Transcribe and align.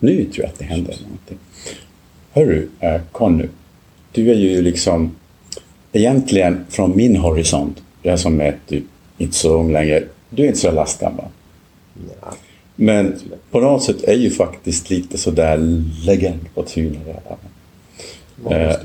Nu 0.00 0.24
tror 0.24 0.44
jag 0.44 0.52
att 0.52 0.58
det 0.58 0.64
händer 0.64 0.96
någonting. 1.02 1.38
Hörru, 2.32 2.68
eh, 2.80 3.00
Conny. 3.12 3.46
Du 4.12 4.30
är 4.30 4.34
ju 4.34 4.62
liksom 4.62 5.16
egentligen 5.92 6.66
från 6.68 6.96
min 6.96 7.16
horisont, 7.16 7.82
jag 8.02 8.20
som 8.20 8.40
är 8.40 8.56
typ 8.68 8.84
inte 9.18 9.36
så 9.36 9.54
ung 9.54 9.72
längre, 9.72 10.04
du 10.30 10.42
är 10.42 10.46
inte 10.46 10.58
så 10.58 10.70
lastgammal. 10.70 11.26
Ja. 12.20 12.34
Men 12.76 13.20
på 13.50 13.60
något 13.60 13.82
sätt 13.82 14.02
är 14.02 14.16
ju 14.16 14.30
faktiskt 14.30 14.90
lite 14.90 15.18
sådär 15.18 15.56
legend 16.06 16.54
på 16.54 16.64
redan. 16.74 17.38
Många 18.42 18.56
Eh. 18.56 18.76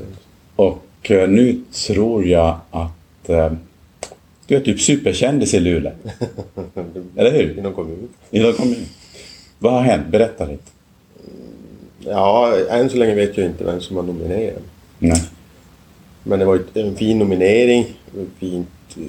Och 0.56 1.10
eh, 1.10 1.28
nu 1.28 1.60
tror 1.86 2.26
jag 2.26 2.58
att 2.70 3.28
eh, 3.28 3.52
du 4.46 4.56
är 4.56 4.60
typ 4.60 4.80
superkändis 4.80 5.54
i 5.54 5.60
Luleå. 5.60 5.92
Eller 7.16 7.32
hur? 7.32 7.58
Inom 7.58 7.74
kommun. 7.74 8.08
I 8.30 8.38
Luleå 8.38 8.52
kommun. 8.52 8.86
Vad 9.58 9.72
har 9.72 9.80
hänt? 9.80 10.06
Berätta 10.08 10.46
lite. 10.46 10.70
Ja, 12.08 12.56
än 12.70 12.90
så 12.90 12.96
länge 12.96 13.14
vet 13.14 13.36
jag 13.36 13.46
inte 13.46 13.64
vem 13.64 13.80
som 13.80 13.96
har 13.96 14.02
nominerat. 14.02 14.62
Nej. 14.98 15.22
Men 16.22 16.38
det 16.38 16.44
var 16.44 16.60
en 16.74 16.96
fin 16.96 17.18
nominering, 17.18 17.86
fint 18.38 18.68
eh, 18.96 19.02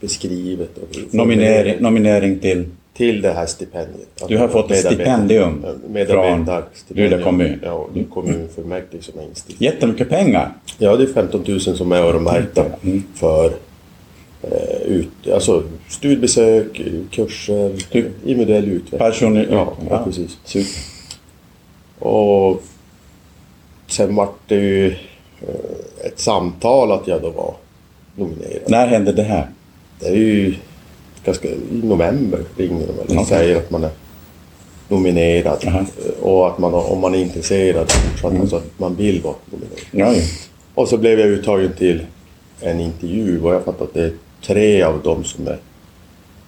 beskrivet. 0.00 0.78
Och 0.78 1.14
Nominering, 1.14 1.76
nominering 1.80 2.38
till... 2.38 2.64
Till 2.94 3.22
det 3.22 3.32
här 3.32 3.46
stipendiet. 3.46 4.08
Du 4.28 4.38
har 4.38 4.48
fått 4.48 4.70
ett 4.70 4.78
stipendium 4.84 5.64
Medarbetarstipendium. 5.88 7.10
Luleå 7.10 7.24
kommun. 7.24 7.60
Ja, 7.64 7.88
är 7.94 8.04
kommunfullmäktige 8.04 9.02
som 9.04 9.18
har 9.18 9.26
instiftat. 9.26 9.60
Jättemycket 9.60 10.08
pengar. 10.08 10.52
Ja, 10.78 10.96
det 10.96 11.02
är 11.02 11.06
15 11.06 11.44
000 11.48 11.60
som 11.60 11.92
är 11.92 11.96
öronmärkta 11.96 12.64
Mm. 12.82 13.02
för 13.14 13.52
eh, 14.42 14.82
ut, 14.86 15.08
alltså 15.34 15.62
studiebesök, 15.88 16.80
kurser, 17.10 17.72
Du- 17.92 18.10
individuell 18.24 18.64
utveckling. 18.68 18.98
Personlig... 18.98 19.46
Ja, 19.50 19.72
ja, 19.90 20.02
precis. 20.04 20.38
Super. 20.44 20.70
Och 22.00 22.62
sen 23.86 24.14
vart 24.14 24.38
det 24.48 24.54
ju 24.54 24.86
eh, 25.40 26.06
ett 26.06 26.20
samtal 26.20 26.92
att 26.92 27.06
jag 27.06 27.22
då 27.22 27.30
var 27.30 27.54
nominerad. 28.14 28.62
När 28.68 28.86
hände 28.86 29.12
det 29.12 29.22
här? 29.22 29.48
Det 30.00 30.06
är 30.06 30.14
ju 30.14 30.54
ganska, 31.24 31.48
i 31.48 31.80
november 31.82 32.40
ringer 32.56 32.86
de 32.86 32.92
eller 32.92 33.04
Okej. 33.22 33.24
säger 33.24 33.56
att 33.56 33.70
man 33.70 33.84
är 33.84 33.90
nominerad 34.88 35.64
Aha. 35.66 35.78
eh, 35.78 36.22
och 36.24 36.46
att 36.48 36.58
man, 36.58 36.74
om 36.74 37.00
man 37.00 37.14
är 37.14 37.18
intresserad 37.18 37.90
fortsatt, 37.92 38.40
alltså 38.40 38.56
att 38.56 38.78
man 38.78 38.96
vill 38.96 39.20
vara 39.22 39.34
nominerad. 39.50 39.78
Ja, 39.90 40.12
ja. 40.14 40.22
Och 40.74 40.88
så 40.88 40.96
blev 40.98 41.20
jag 41.20 41.28
uttagen 41.28 41.72
till 41.78 42.06
en 42.60 42.80
intervju 42.80 43.42
och 43.42 43.54
jag 43.54 43.64
fattar 43.64 43.84
att 43.84 43.94
det 43.94 44.02
är 44.02 44.12
tre 44.46 44.82
av 44.82 45.02
dem 45.02 45.24
som 45.24 45.46
är 45.48 45.58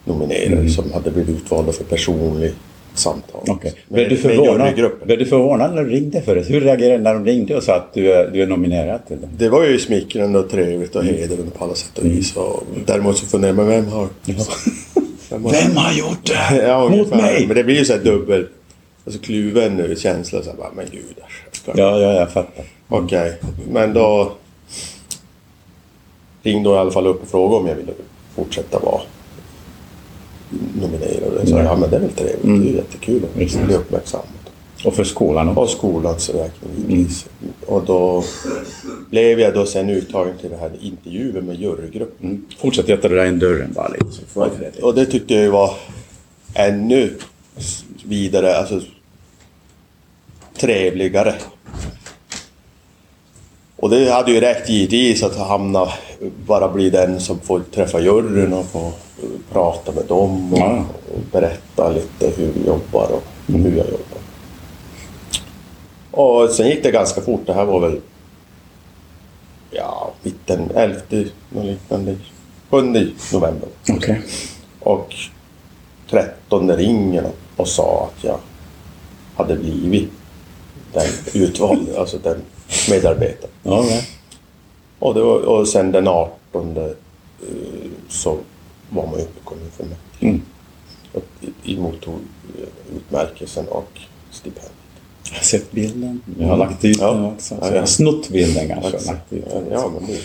nominerade 0.04 0.52
Mm. 0.56 0.68
som 0.68 0.92
hade 0.92 1.10
blivit 1.10 1.36
utvalda 1.36 1.72
för 1.72 1.84
personlig 1.84 2.52
samtal. 2.94 3.40
Med- 3.46 3.72
Blev 3.88 4.08
du 4.08 4.16
förvånad? 4.16 4.74
Blev 5.04 5.18
du 5.18 5.26
förvånad 5.26 5.74
när 5.74 5.84
de 5.84 5.90
ringde 5.90 6.22
förut? 6.22 6.50
Hur 6.50 6.60
reagerade 6.60 6.96
du 6.98 7.02
när 7.02 7.14
de 7.14 7.24
ringde 7.24 7.56
och 7.56 7.62
sa 7.62 7.74
att 7.76 7.94
du 7.94 8.12
är, 8.12 8.30
du 8.30 8.42
är 8.42 8.46
nominerad 8.46 9.06
till 9.06 9.16
det? 9.38 9.48
Var 9.48 9.64
ju 9.64 9.78
smickrande 9.78 10.38
och 10.38 10.50
trevligt 10.50 10.96
och 10.96 11.04
hedrande 11.04 11.50
på 11.58 11.64
alla 11.64 11.74
sätt 11.74 11.98
och 11.98 12.04
vis. 12.04 12.36
Och 12.36 12.62
däremot 12.86 13.18
så 13.18 13.26
funderar 13.26 13.52
man, 13.52 13.66
vem 13.68 13.86
har... 13.88 14.08
Vem 14.24 14.36
har, 15.44 15.52
Vem 15.62 15.76
har 15.76 15.92
gjort 15.92 16.26
det 16.26 16.62
ja, 16.66 16.88
Mot 16.88 17.10
mig? 17.10 17.46
Men 17.46 17.56
det 17.56 17.64
blir 17.64 17.78
ju 17.78 17.84
så 17.84 17.92
här 17.92 18.00
dubbel... 18.00 18.46
Alltså 19.06 19.20
kluven 19.20 19.96
känsla. 19.96 20.42
Så 20.42 20.50
här, 20.50 20.56
bara, 20.56 20.70
men 20.76 20.86
gud. 20.90 21.02
ska- 21.52 21.72
Ja, 21.76 21.98
ja, 21.98 22.12
jag 22.12 22.32
fattar. 22.32 22.64
Okej, 22.88 23.32
men 23.72 23.92
då 23.94 24.32
ringde 26.42 26.68
hon 26.68 26.76
i 26.76 26.80
alla 26.80 26.90
fall 26.90 27.06
upp 27.06 27.22
och 27.22 27.28
frågade 27.28 27.60
om 27.60 27.66
jag 27.66 27.74
ville 27.74 27.92
fortsätta 28.36 28.78
vara 28.78 29.00
nominerad. 30.80 31.11
Sa, 31.46 31.54
Mm. 31.54 31.64
ja 31.66 31.76
men 31.76 31.90
det 31.90 31.96
är 31.96 32.00
väl 32.00 32.10
trevligt, 32.12 32.42
det 32.42 32.50
är 32.50 32.70
ju 32.72 32.76
jättekul 32.76 33.22
att 33.24 33.66
bli 33.66 33.74
uppmärksammad. 33.74 34.26
Och 34.84 34.94
för 34.94 35.04
skolan 35.04 35.48
också. 35.48 35.60
Och 35.60 35.70
skolans 35.70 36.28
räkning 36.30 36.70
givetvis. 36.88 37.26
Och 37.66 37.84
då 37.84 38.24
blev 39.10 39.40
jag 39.40 39.54
då 39.54 39.66
sen 39.66 39.90
uttagen 39.90 40.38
till 40.40 40.50
det 40.50 40.56
här 40.56 40.70
intervjun 40.80 41.44
med 41.46 41.56
jurygruppen. 41.60 42.28
Mm. 42.28 42.44
Fortsätt 42.58 42.88
jätta 42.88 43.08
det 43.08 43.14
där 43.14 43.26
in 43.26 43.38
dörren 43.38 43.72
bara 43.72 43.88
lite. 43.88 44.06
Så 44.34 44.48
det. 44.60 44.82
Och 44.82 44.94
det 44.94 45.06
tyckte 45.06 45.34
jag 45.34 45.50
var 45.50 45.74
ännu 46.54 47.14
vidare, 48.04 48.56
alltså 48.56 48.80
trevligare. 50.58 51.34
Och 53.76 53.90
det 53.90 54.10
hade 54.12 54.32
ju 54.32 54.40
räckt 54.40 54.68
givetvis 54.68 55.22
att 55.22 55.36
hamna, 55.36 55.88
bara 56.46 56.68
bli 56.68 56.90
den 56.90 57.20
som 57.20 57.38
får 57.40 57.60
träffa 57.74 58.00
juryn 58.00 58.52
och 58.52 58.64
få 58.66 58.92
prata 59.52 59.92
med 59.92 60.04
dem 60.04 60.52
och, 60.52 60.58
Ja. 60.58 60.84
berätta 61.32 61.90
lite 61.90 62.26
hur 62.36 62.52
vi 62.52 62.66
jobbar 62.66 63.10
och 63.12 63.22
hur 63.46 63.76
jag 63.76 63.86
jobbar. 63.86 64.18
Och 66.10 66.50
sen 66.50 66.68
gick 66.68 66.82
det 66.82 66.90
ganska 66.90 67.20
fort, 67.20 67.40
det 67.46 67.52
här 67.52 67.64
var 67.64 67.80
väl 67.80 68.00
ja, 69.70 70.10
mitten, 70.22 70.70
11, 70.74 71.00
något 71.50 71.64
liknande, 71.64 72.16
7 72.70 73.10
november. 73.32 73.68
Okej. 73.90 74.22
Och 74.80 75.14
13 76.10 76.76
ringer 76.76 77.26
och 77.56 77.68
sa 77.68 78.08
att 78.12 78.24
jag 78.24 78.38
hade 79.36 79.56
blivit 79.56 80.10
den 80.92 81.06
utvalde, 81.32 82.00
alltså 82.00 82.18
den 82.18 82.42
medarbetaren. 82.90 83.50
Ja. 83.62 83.84
Och, 84.98 85.14
det 85.14 85.20
var, 85.22 85.38
och 85.40 85.68
sen 85.68 85.92
den 85.92 86.08
18 86.08 86.76
eh, 86.76 86.82
så 88.08 88.38
var 88.90 89.06
man 89.06 89.14
uppe 89.14 89.40
i 89.72 89.82
kommunfullmäktige. 89.82 90.28
Mm. 90.28 90.42
Och 91.12 91.24
emottog 91.64 92.20
eh, 92.58 92.96
utmärkelsen 92.96 93.68
och 93.68 93.90
stipendiet. 94.30 94.72
Jag 95.30 95.36
har 95.36 95.44
sett 95.44 95.72
bilden. 95.72 96.22
Jag 96.38 96.46
har 96.48 96.56
lagt 96.56 96.84
ut 96.84 96.98
den 96.98 97.24
också. 97.24 97.54
Ja, 97.60 97.66
Så 97.68 97.74
jag 97.74 97.80
har 97.80 97.86
snott 97.86 98.28
bilden 98.28 98.68
kanske. 98.68 98.88
och 98.88 98.94
Exakt. 98.94 99.06
lagt 99.06 99.32
ut 99.32 99.50
den. 99.50 99.64
Ja, 99.72 99.90
men 99.94 100.06
det, 100.06 100.18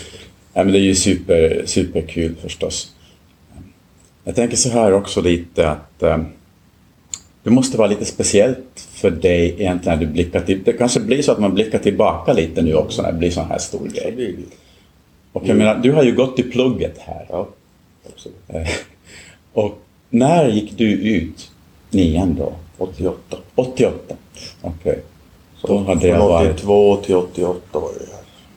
Ja, 0.52 0.64
men 0.64 0.72
det 0.72 0.78
är 0.78 0.82
ju 0.82 0.94
super, 0.94 1.62
superkul 1.66 2.34
förstås. 2.42 2.94
Jag 4.24 4.34
tänker 4.34 4.56
så 4.56 4.68
här 4.68 4.92
också 4.92 5.20
lite 5.20 5.70
att 5.70 6.02
eh, 6.02 6.18
det 7.42 7.50
måste 7.50 7.78
vara 7.78 7.88
lite 7.88 8.04
speciellt 8.04 8.88
för 8.90 9.10
dig 9.10 9.54
egentligen 9.58 9.98
när 9.98 10.06
du 10.06 10.12
blickar 10.12 10.40
till... 10.40 10.62
Det 10.64 10.72
kanske 10.72 11.00
blir 11.00 11.22
så 11.22 11.32
att 11.32 11.38
man 11.38 11.54
blickar 11.54 11.78
tillbaka 11.78 12.32
lite 12.32 12.62
nu 12.62 12.74
också 12.74 13.02
när 13.02 13.12
det 13.12 13.18
blir 13.18 13.30
sån 13.30 13.46
här 13.46 13.58
stor 13.58 13.88
grej. 13.88 14.36
Och 15.32 15.42
jag 15.46 15.56
menar, 15.56 15.74
du 15.82 15.92
har 15.92 16.02
ju 16.02 16.14
gått 16.14 16.38
i 16.38 16.42
plugget 16.42 16.98
här. 16.98 17.26
Ja, 17.28 17.48
absolut. 18.12 18.68
Och 19.64 19.78
när 20.10 20.48
gick 20.48 20.78
du 20.78 20.92
ut 20.92 21.50
nian 21.90 22.34
då? 22.34 22.52
88. 22.78 23.36
88? 23.54 24.14
Okej. 24.62 25.02
Så 25.60 25.66
Då 25.66 25.78
hade 25.78 26.08
jag 26.08 26.18
varit... 26.28 26.50
82 26.50 26.96
till 26.96 27.14
88 27.16 27.60
var 27.72 27.90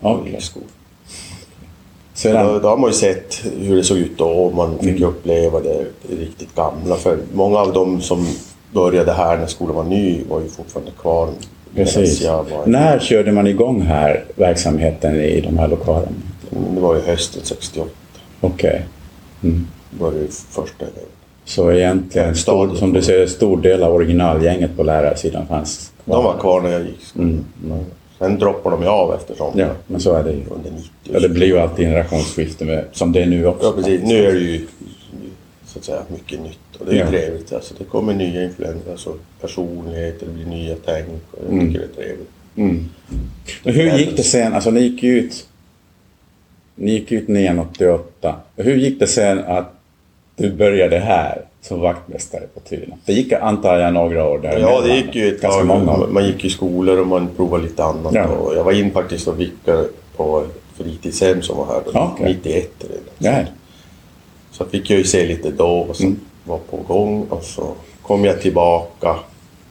jag. 0.01 0.11
Okej. 0.19 0.35
i 0.37 0.41
skolan. 0.41 0.67
Då, 0.69 2.17
Sedan, 2.17 2.61
då 2.61 2.69
har 2.69 2.77
man 2.77 2.89
ju 2.89 2.93
sett 2.93 3.41
hur 3.59 3.75
det 3.75 3.83
såg 3.83 3.97
ut 3.97 4.17
då 4.17 4.25
och 4.29 4.53
man 4.55 4.79
fick 4.79 4.89
Mm. 4.97 5.03
uppleva 5.03 5.59
det, 5.59 5.85
riktigt 6.09 6.55
gamla. 6.55 6.95
För 6.95 7.17
många 7.33 7.57
av 7.59 7.73
dem 7.73 8.01
som 8.01 8.27
började 8.73 9.11
här 9.13 9.37
när 9.37 9.47
skolan 9.47 9.75
var 9.75 9.83
ny 9.83 10.23
var 10.29 10.41
ju 10.41 10.47
fortfarande 10.49 10.91
kvar. 11.01 11.29
precis. 11.75 12.25
var, 12.25 12.45
När 12.65 12.99
körde 12.99 13.31
man 13.31 13.47
igång 13.47 13.81
här 13.81 14.25
verksamheten 14.35 15.15
i 15.15 15.41
de 15.41 15.57
här 15.57 15.67
lokalerna? 15.67 16.11
Det 16.75 16.79
var 16.81 16.95
ju 16.95 17.01
hösten 17.01 17.41
68. 17.45 17.89
Okej. 18.41 18.85
Mm. 19.43 19.67
Det 19.91 20.03
var 20.03 20.11
ju 20.11 20.27
första 20.27 20.85
eleven. 20.85 21.09
Så 21.45 21.71
egentligen, 21.71 22.35
stor, 22.35 22.75
som 22.75 22.93
du 22.93 23.01
säger, 23.01 23.27
stor 23.27 23.61
del 23.61 23.83
av 23.83 23.93
originalgänget 23.93 24.77
på 24.77 24.83
lärarsidan 24.83 25.47
fanns 25.47 25.91
De 26.05 26.23
var 26.23 26.37
kvar 26.39 26.61
när 26.61 26.71
jag 26.71 26.81
gick 26.81 27.01
skolan. 27.03 27.45
Mm. 27.65 27.79
Sen 28.19 28.39
droppade 28.39 28.75
de 28.75 28.81
ju 28.83 28.89
av 28.89 29.13
eftersom 29.13 29.59
Ja, 29.59 29.67
men 29.87 29.99
så 30.01 30.13
är 30.15 30.23
det 30.23 30.31
ju. 30.31 30.37
under 30.49 30.71
90 30.71 30.89
Ja, 31.03 31.19
det 31.19 31.29
blir 31.29 31.47
ju 31.47 31.57
alltid 31.59 31.85
generationsskifte 31.85 32.65
med, 32.65 32.85
som 32.91 33.11
det 33.11 33.21
är 33.21 33.25
nu 33.25 33.45
också. 33.45 33.65
Ja, 33.67 33.71
precis. 33.75 34.01
Nu 34.03 34.25
är 34.25 34.33
det 34.33 34.39
ju 34.39 34.67
så 35.65 35.79
att 35.79 35.85
säga 35.85 36.01
mycket 36.11 36.41
nytt 36.41 36.59
och 36.79 36.85
det 36.85 36.91
är 36.91 36.99
Ja. 36.99 37.07
trevligt. 37.07 37.53
Alltså, 37.53 37.73
det 37.77 37.83
kommer 37.83 38.13
nya 38.13 38.43
influenser, 38.43 38.91
alltså 38.91 39.13
personligheter, 39.41 40.25
det 40.25 40.33
blir 40.33 40.45
nya 40.45 40.75
tänk 40.85 41.07
och 41.31 41.39
jag 41.47 41.53
Mm. 41.53 41.67
tycker 41.67 41.79
det 41.79 42.01
är 42.01 42.03
trevligt. 42.05 42.29
Mm. 42.55 42.85
Men 43.63 43.73
hur 43.73 43.97
gick 43.97 44.17
det 44.17 44.23
sen? 44.23 44.53
Alltså 44.53 44.71
ni 44.71 44.81
gick 44.81 45.03
ut... 45.03 45.47
Ni 46.75 46.91
gick 46.91 47.11
ut 47.11 47.23
1988. 47.23 48.35
Hur 48.55 48.75
gick 48.75 48.99
det 48.99 49.07
sen 49.07 49.39
att 49.39 49.73
du 50.35 50.51
började 50.51 50.97
här 50.99 51.41
som 51.61 51.79
vaktmästare 51.79 52.43
på 52.53 52.59
Tuna? 52.59 52.95
Det 53.05 53.13
gick 53.13 53.31
antar 53.33 53.77
jag 53.79 53.93
några 53.93 54.27
år 54.27 54.37
där 54.39 54.59
Ja, 54.59 54.81
det 54.81 54.95
gick 54.95 55.15
ju 55.15 55.27
ett 55.35 55.41
tag. 55.41 55.65
Man, 55.65 56.13
man 56.13 56.25
gick 56.25 56.45
i 56.45 56.49
skolor 56.49 56.99
och 56.99 57.07
man 57.07 57.27
provade 57.35 57.63
lite 57.63 57.83
annat. 57.83 58.13
Ja. 58.13 58.27
Och 58.27 58.55
jag 58.55 58.63
var 58.63 58.71
in 58.71 58.91
faktiskt 58.91 59.27
och 59.27 59.39
vickade 59.39 59.83
på 60.15 60.39
ett 60.41 60.77
fritidshem 60.83 61.41
som 61.41 61.57
var 61.57 61.65
här 61.65 61.81
då, 61.85 62.11
okej. 62.13 62.25
91 62.43 62.69
redan. 62.79 63.35
Ja. 63.39 63.43
Så 64.51 64.65
fick 64.65 64.89
jag 64.89 64.97
ju 64.97 65.03
se 65.05 65.25
lite 65.27 65.51
då 65.51 65.67
och 65.89 65.95
så 65.95 66.03
Mm. 66.03 66.19
var 66.43 66.57
på 66.57 66.77
gång 66.77 67.25
och 67.29 67.43
så 67.43 67.67
kom 68.01 68.25
jag 68.25 68.41
tillbaka 68.41 69.15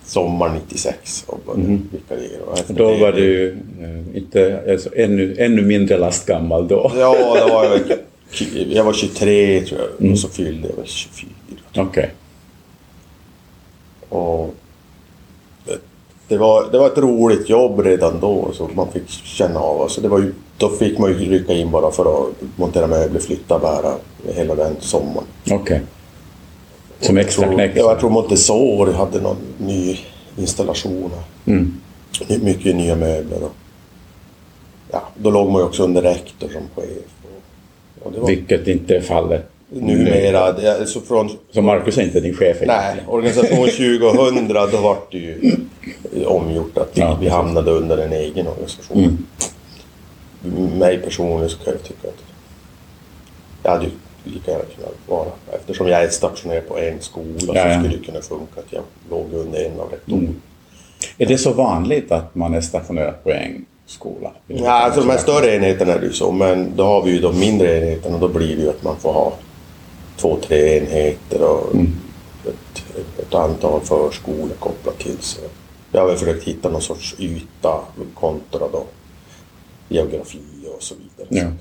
sommar 0.04 0.50
96 0.68 1.24
och 1.26 1.40
började 1.46 1.62
Mhm. 1.72 1.88
vikariera. 1.92 2.40
Då 2.68 2.90
det- 2.90 2.98
var 3.00 3.12
du 3.12 3.48
eh, 3.80 4.16
inte, 4.16 4.60
alltså, 4.70 4.90
ännu, 4.96 5.34
ännu 5.38 5.62
mindre 5.62 5.98
lastgammal 5.98 6.68
då. 6.68 6.92
Ja, 6.98 7.14
det 7.34 7.52
var 7.52 7.64
jag, 7.64 7.80
jag 8.68 8.84
var 8.84 8.92
23 8.92 9.60
tror 9.60 9.80
jag 9.80 9.88
Mm. 10.00 10.12
och 10.12 10.18
så 10.18 10.28
fyllde 10.28 10.68
jag 10.68 10.76
väl 10.76 10.86
24. 10.86 11.30
Okej. 11.76 12.10
Och 14.08 14.54
det 16.28 16.38
var, 16.38 16.70
det 16.72 16.78
var 16.78 16.86
ett 16.86 16.98
roligt 16.98 17.48
jobb 17.48 17.80
redan 17.80 18.20
då, 18.20 18.50
så 18.52 18.68
man 18.74 18.92
fick 18.92 19.08
känna 19.08 19.60
av. 19.60 19.82
Alltså 19.82 20.00
det 20.00 20.08
var 20.08 20.18
ju, 20.18 20.34
då 20.56 20.68
fick 20.68 20.98
man 20.98 21.10
ju 21.10 21.16
rycka 21.30 21.52
in 21.52 21.70
bara 21.70 21.90
för 21.90 22.22
att 22.22 22.34
montera 22.56 22.86
möbler, 22.86 23.20
flytta, 23.20 23.58
bära 23.58 23.94
hela 24.34 24.54
den 24.54 24.76
sommaren. 24.80 25.26
Okej. 25.50 25.80
Som 27.00 27.18
extra 27.18 27.52
knäck? 27.52 27.72
ja, 27.74 27.80
jag 27.90 28.00
tror 28.00 28.10
Montessori 28.10 28.92
hade 28.92 29.20
någon 29.20 29.36
ny 29.58 29.98
installation. 30.36 31.10
Mm. 31.46 31.80
My- 32.28 32.38
Mycket 32.38 32.76
nya 32.76 32.96
möbler. 32.96 33.42
Och, 33.42 33.52
ja, 34.90 35.02
då 35.16 35.30
låg 35.30 35.50
man 35.50 35.60
ju 35.62 35.66
också 35.66 35.82
under 35.84 36.02
rektor 36.02 36.48
som 36.48 36.62
chef. 36.82 36.88
Var, 38.04 38.26
Vilket 38.26 38.68
inte 38.68 38.96
är 38.96 39.00
fallet 39.00 39.46
numera, 39.72 40.52
det, 40.52 40.78
alltså 40.78 41.00
från 41.00 41.30
Så 41.50 41.62
Marcus 41.62 41.98
är 41.98 42.02
inte 42.02 42.20
din 42.20 42.34
chef 42.34 42.56
Nej, 42.66 43.04
organisation 43.08 43.58
2000 43.58 44.48
då 44.48 44.66
var 44.82 44.96
det 45.10 45.18
ju 45.18 45.56
omgjort 46.26 46.78
att 46.78 46.90
vi, 46.94 47.00
Ja, 47.00 47.18
vi 47.20 47.28
hamnade 47.28 47.70
under 47.70 47.98
en 47.98 48.12
egen 48.12 48.46
organisation. 48.46 49.26
Mig 50.78 50.98
personligen 50.98 51.50
så 51.50 51.58
kan 51.58 51.72
jag 51.72 51.82
tycka 51.82 52.08
att 52.08 52.24
jag 53.62 53.70
hade 53.70 53.84
ju 53.84 53.90
lika 54.24 54.50
gärna 54.50 54.64
kunnat 54.64 54.94
vara, 55.06 55.28
eftersom 55.52 55.88
jag 55.88 56.02
är 56.02 56.08
stationerad 56.08 56.68
på 56.68 56.78
en 56.78 57.00
skola 57.00 57.54
Ja, 57.54 57.74
så 57.74 57.80
skulle 57.80 57.96
det 57.96 58.04
kunna 58.04 58.20
funka 58.20 58.60
att 58.60 58.72
jag 58.72 58.82
låg 59.10 59.26
under 59.32 59.64
en 59.64 59.80
av 59.80 59.90
rektorerna. 59.90 60.22
Mm. 60.22 60.40
Är 61.18 61.26
det 61.26 61.38
så 61.38 61.52
vanligt 61.52 62.12
att 62.12 62.34
man 62.34 62.54
är 62.54 62.60
stationerad 62.60 63.22
på 63.24 63.30
en 63.30 63.64
skola? 63.90 64.32
Ja, 64.46 64.70
alltså 64.70 65.00
de 65.00 65.10
här 65.10 65.18
större 65.18 65.56
enheterna 65.56 65.92
är 65.92 65.98
det 66.00 66.06
ju 66.06 66.12
så, 66.12 66.32
men 66.32 66.76
då 66.76 66.84
har 66.84 67.02
vi 67.02 67.10
ju 67.10 67.20
de 67.20 67.38
mindre 67.40 67.78
enheterna 67.78 68.14
och 68.14 68.20
då 68.20 68.28
blir 68.28 68.56
det 68.56 68.62
ju 68.62 68.68
att 68.70 68.82
man 68.82 68.96
får 68.96 69.12
ha 69.12 69.32
två, 70.16 70.38
tre 70.46 70.78
enheter 70.78 71.42
och 71.42 71.74
Mm. 71.74 71.92
ett, 72.46 72.84
ett 73.18 73.34
antal 73.34 73.80
förskolor 73.80 74.54
kopplat 74.58 74.98
till 74.98 75.18
sig. 75.18 75.44
Jag 75.92 76.00
har 76.00 76.08
väl 76.08 76.16
försökt 76.16 76.44
hitta 76.44 76.68
någon 76.68 76.82
sorts 76.82 77.14
yta 77.18 77.80
kontra 78.14 78.68
då 78.72 78.84
geografi 79.88 80.38
och 80.76 80.82
så 80.82 80.94
vidare. 80.94 81.44
Ja. 81.46 81.52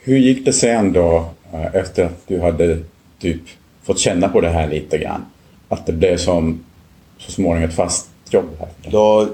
Hur 0.00 0.18
gick 0.18 0.44
det 0.44 0.52
sen 0.52 0.92
då 0.92 1.24
eh, 1.52 1.74
efter 1.74 2.04
att 2.04 2.26
du 2.26 2.40
hade 2.40 2.78
typ 3.20 3.40
fått 3.82 3.98
känna 3.98 4.28
på 4.28 4.40
det 4.40 4.48
här 4.48 4.68
lite 4.68 4.98
grann? 4.98 5.24
Att 5.68 5.86
det 5.86 5.92
blev 5.92 6.16
som 6.16 6.64
så 7.18 7.32
småningom 7.32 7.68
ett 7.68 7.76
fast 7.76 8.08
jobb 8.30 8.48
här? 8.58 8.68
Då, 8.90 9.28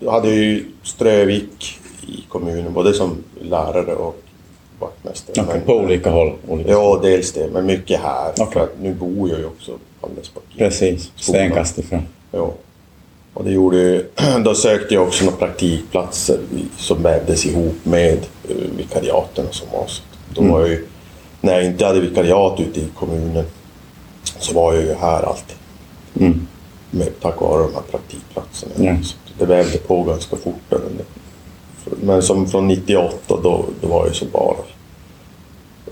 då 0.00 0.10
hade 0.10 0.28
jag 0.28 0.36
ju 0.36 0.64
Strövik 0.82 1.78
i 2.06 2.24
kommunen, 2.28 2.72
både 2.72 2.94
som 2.94 3.24
lärare 3.40 3.94
och 3.94 4.22
vaktmästare. 4.78 5.44
Okej, 5.44 5.54
Men- 5.54 5.66
på 5.66 5.74
olika 5.74 6.10
håll? 6.10 6.32
Olika 6.48 6.70
Ja, 6.70 6.98
dels 7.02 7.32
det, 7.32 7.48
men 7.52 7.66
mycket 7.66 8.00
här. 8.00 8.32
Okej. 8.38 8.52
För 8.52 8.68
nu 8.80 8.94
bor 8.94 9.30
jag 9.30 9.38
ju 9.38 9.46
också 9.46 9.72
alldeles 10.00 10.28
på 10.28 10.40
Precis, 10.58 11.10
stenkast 11.16 11.78
ifrån. 11.78 12.02
Ja. 12.30 12.52
Och 13.34 13.44
det 13.44 13.50
gjorde 13.50 14.04
då 14.44 14.54
sökte 14.54 14.94
jag 14.94 15.02
också 15.02 15.24
några 15.24 15.36
praktikplatser 15.36 16.38
som 16.76 17.02
vävdes 17.02 17.46
ihop 17.46 17.76
med 17.82 18.18
uh, 18.50 18.56
vikariaten 18.76 19.46
som 19.50 19.68
var. 19.72 19.86
Så 19.86 20.02
då 20.34 20.42
var 20.42 20.60
jag 20.60 20.68
ju, 20.68 20.86
när 21.40 21.52
jag 21.52 21.64
inte 21.64 21.86
hade 21.86 22.00
vikariat 22.00 22.60
ute 22.60 22.80
i 22.80 22.88
kommunen 22.98 23.44
så 24.38 24.54
var 24.54 24.74
jag 24.74 24.82
ju 24.82 24.94
här 24.94 25.22
alltid. 25.22 25.56
Mm. 26.20 26.46
Med, 26.90 27.20
tack 27.20 27.40
vare 27.40 27.62
de 27.62 27.74
här 27.74 27.82
praktikplatserna. 27.90 28.72
Ja. 28.78 28.96
Så 29.40 29.46
det 29.46 29.54
vävde 29.54 29.78
på 29.78 30.02
ganska 30.02 30.36
fort. 30.36 30.72
Men 32.02 32.22
som 32.22 32.46
från 32.46 32.68
98 32.68 33.16
då, 33.28 33.64
då 33.80 33.88
var 33.88 34.06
jag 34.06 34.14
så 34.14 34.24
bara 34.24 34.56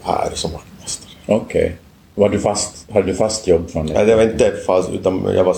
här 0.02 0.30
som 0.34 0.50
vaktmästare. 0.52 1.10
Okej. 1.26 1.76
Var 2.14 2.28
du 2.28 2.38
fast, 2.40 2.86
hade 2.92 3.06
du 3.06 3.14
fast 3.14 3.46
jobb 3.46 3.70
från 3.70 3.86
Nej, 3.86 4.06
det 4.06 4.16
var 4.16 4.22
inte 4.22 4.52
fast, 4.66 4.90
utan 4.90 5.30
jag 5.34 5.44
var 5.44 5.56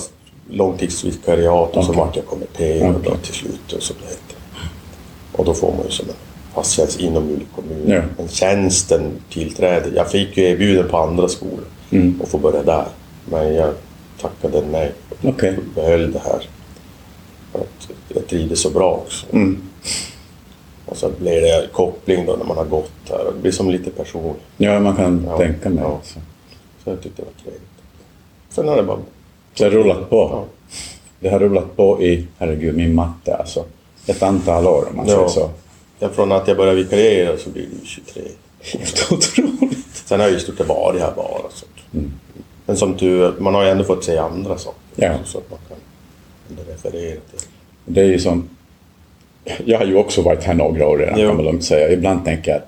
långtidsvikariat 0.50 1.76
och 1.76 1.84
så 1.84 1.90
Okej. 1.90 2.00
vart 2.04 2.16
jag 2.16 2.26
kommitterad 2.26 2.96
Okej. 2.96 3.10
då 3.10 3.16
till 3.16 3.34
slut. 3.34 3.72
Och, 3.72 3.82
så 3.82 3.94
det 3.94 4.00
heter. 4.08 4.36
och 5.32 5.44
då 5.44 5.54
får 5.54 5.72
man 5.76 5.84
ju 5.86 5.90
som 5.90 6.08
en 6.08 6.14
fast 6.54 6.72
tjänst 6.72 7.00
inom 7.00 7.28
Luleå 7.28 7.46
kommun. 7.54 7.84
Ja. 7.86 8.02
Men 8.18 8.28
tjänsten 8.28 9.02
tillträder. 9.30 9.92
Jag 9.96 10.10
fick 10.10 10.36
ju 10.36 10.44
erbjuden 10.44 10.88
på 10.90 10.98
andra 10.98 11.28
skolor 11.28 11.64
Mm. 11.92 12.20
och 12.22 12.28
få 12.28 12.38
börja 12.38 12.62
där. 12.62 12.86
Men 13.30 13.54
jag 13.54 13.74
tackade 14.20 14.62
nej. 14.72 14.92
Okej. 15.22 15.56
Behöll 15.74 16.12
det 16.12 16.18
här. 16.24 16.48
Att 17.52 17.88
jag 18.08 18.26
trivdes 18.26 18.60
så 18.62 18.70
bra 18.70 18.92
också. 18.92 19.26
Mm. 19.32 19.62
Och 20.86 20.96
så 20.96 21.10
blev 21.18 21.42
det 21.42 21.68
koppling 21.72 22.26
då 22.26 22.36
när 22.36 22.44
man 22.44 22.56
har 22.56 22.64
gått 22.64 22.92
här. 23.10 23.24
Det 23.34 23.40
blir 23.42 23.52
som 23.52 23.70
lite 23.70 23.90
personligt. 23.90 24.42
Ja, 24.56 24.80
man 24.80 24.96
kan 24.96 25.24
Ja, 25.28 25.38
tänka 25.38 25.68
mig. 25.70 25.84
ja. 25.84 26.00
Så. 26.04 26.18
Så 26.84 26.90
jag 26.90 27.02
tyckte 27.02 27.22
det 27.22 27.26
var 27.26 27.42
trevligt. 27.42 27.62
Sen 28.50 28.68
har 28.68 28.76
det 28.76 28.82
bara... 28.82 28.98
Så 29.54 29.64
det 29.64 29.64
har 29.64 29.70
rullat 29.70 30.10
på. 30.10 30.16
Ja. 30.32 30.44
Det 31.20 31.28
har 31.28 31.38
rullat 31.38 31.76
på 31.76 32.02
i, 32.02 32.26
herregud, 32.38 32.76
min 32.76 32.94
matte 32.94 33.36
alltså. 33.36 33.64
Ett 34.06 34.22
antal 34.22 34.66
år 34.66 34.86
om 34.90 34.96
man 34.96 35.06
säger 35.06 35.28
så. 35.28 35.50
Ja, 35.98 36.08
från 36.08 36.32
att 36.32 36.48
jag 36.48 36.56
började 36.56 36.82
vikariera 36.82 37.38
så 37.38 37.50
blir 37.50 37.62
det 37.62 37.68
ju 37.80 37.84
23. 37.86 38.22
Helt 38.60 39.12
otroligt. 39.12 39.86
Sen 40.06 40.20
har 40.20 40.26
jag 40.26 40.34
ju 40.34 40.40
stort 40.40 40.68
varit 40.68 41.00
här 41.00 41.12
bara. 41.16 41.50
Så. 41.54 41.66
Men 42.66 42.76
som 42.76 42.94
tur 42.94 43.34
man 43.38 43.54
har 43.54 43.64
ju 43.64 43.70
ändå 43.70 43.84
fått 43.84 44.04
se 44.04 44.18
andra 44.18 44.58
saker. 44.58 44.80
Ja. 44.96 45.14
Så 45.24 45.38
att 45.38 45.50
man 45.50 45.58
kan 45.68 45.76
ändå 46.50 46.62
referera 46.72 47.10
till. 47.30 47.40
Det 47.84 48.00
är 48.00 48.04
ju 48.04 48.18
som... 48.18 48.48
Jag 49.64 49.78
har 49.78 49.86
ju 49.86 49.96
också 49.96 50.22
varit 50.22 50.44
här 50.44 50.54
några 50.54 50.86
år 50.86 50.98
redan 50.98 51.18
Jo. 51.20 51.26
kan 51.28 51.36
man 51.36 51.44
lugnt 51.44 51.64
säga. 51.64 51.90
Ibland 51.92 52.24
tänker 52.24 52.50
jag, 52.50 52.60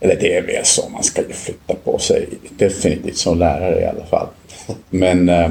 eller 0.00 0.16
det 0.20 0.36
är 0.36 0.42
väl 0.42 0.64
så, 0.64 0.88
man 0.88 1.02
ska 1.02 1.22
ju 1.22 1.32
flytta 1.32 1.74
på 1.74 1.98
sig. 1.98 2.28
Definitivt 2.50 3.16
som 3.16 3.38
lärare 3.38 3.80
i 3.80 3.84
alla 3.84 4.04
fall. 4.06 4.26
Men, 4.90 5.28
eh, 5.28 5.50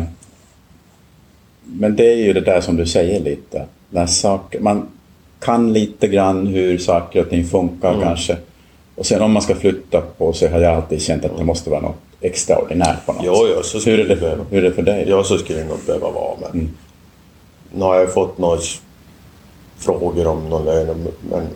men 1.63 1.95
det 1.95 2.11
är 2.13 2.15
ju 2.17 2.33
det 2.33 2.41
där 2.41 2.61
som 2.61 2.75
du 2.77 2.85
säger 2.85 3.19
lite. 3.19 3.65
När 3.89 4.05
saker, 4.05 4.59
man 4.59 4.87
kan 5.39 5.73
lite 5.73 6.07
grann 6.07 6.47
hur 6.47 6.77
saker 6.77 7.21
och 7.21 7.29
ting 7.29 7.45
funkar 7.47 7.89
Mm. 7.93 8.01
kanske. 8.03 8.37
Och 8.95 9.05
sen 9.05 9.21
om 9.21 9.31
man 9.31 9.41
ska 9.41 9.55
flytta 9.55 10.01
på 10.17 10.33
sig 10.33 10.49
har 10.49 10.59
jag 10.59 10.73
alltid 10.75 11.01
känt 11.01 11.25
att 11.25 11.37
det 11.37 11.43
måste 11.43 11.69
vara 11.69 11.81
något 11.81 11.95
extraordinärt 12.21 13.05
på 13.05 13.13
något 13.13 13.21
Jo, 13.25 13.33
jo, 13.55 13.63
så 13.63 13.89
hur, 13.89 13.99
är 13.99 14.07
det, 14.07 14.15
behöva. 14.15 14.43
hur 14.49 14.57
är 14.65 14.69
det 14.69 14.75
för 14.75 14.81
dig? 14.81 15.05
Ja, 15.09 15.23
så 15.23 15.37
skulle 15.37 15.59
det 15.59 15.65
nog 15.65 15.77
behöva 15.85 16.09
vara. 16.11 16.35
Men 16.41 16.51
Mm. 16.61 16.69
Nu 17.73 17.81
har 17.83 17.95
jag 17.95 18.13
fått 18.13 18.37
några 18.37 18.59
frågor 19.77 20.27
om 20.27 20.49
någon 20.49 20.65
lön. 20.65 21.07
Men 21.29 21.47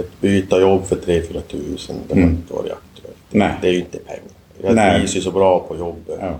ett 0.00 0.20
byta 0.20 0.60
jobb 0.60 0.86
för 0.86 0.96
3-4 0.96 1.40
tusen, 1.40 1.96
det 2.08 2.14
har 2.14 2.22
Mm. 2.22 2.30
inte 2.34 2.54
varit 2.54 2.72
aktuellt. 2.72 3.16
Nej. 3.30 3.50
Det 3.62 3.68
är 3.68 3.72
ju 3.72 3.78
inte 3.78 3.98
pengar. 3.98 4.22
Jag 4.62 4.74
Nej. 4.74 4.98
trivs 4.98 5.16
ju 5.16 5.20
så 5.20 5.30
bra 5.30 5.60
på 5.60 5.76
jobbet. 5.78 6.18
Ja. 6.20 6.34